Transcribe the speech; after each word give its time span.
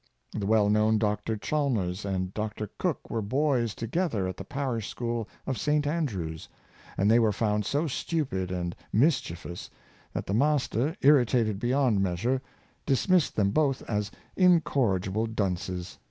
The 0.31 0.47
well 0.47 0.67
known 0.67 0.97
Dr. 0.97 1.37
Chal 1.37 1.69
mers 1.69 2.05
and 2.05 2.33
Dr. 2.33 2.71
Cook 2.79 3.11
were 3.11 3.21
boys 3.21 3.75
together 3.75 4.27
at 4.27 4.37
the 4.37 4.43
parish 4.43 4.87
school 4.89 5.29
of 5.45 5.59
St. 5.59 5.85
Andrew's; 5.85 6.49
and 6.97 7.11
they 7.11 7.19
were 7.19 7.31
found 7.31 7.67
so 7.67 7.85
stupid 7.85 8.49
and 8.49 8.75
mischievous, 8.91 9.69
that 10.13 10.25
the 10.25 10.33
master, 10.33 10.95
irritated 11.01 11.59
beyond 11.59 12.01
measure, 12.01 12.41
dismissed 12.87 13.35
them 13.35 13.51
both 13.51 13.83
as 13.87 14.09
incorrigible 14.35 15.27
dunces. 15.27 15.99